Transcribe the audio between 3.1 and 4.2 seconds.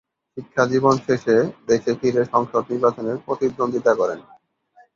প্রতিদ্বন্দ্বিতা করেন।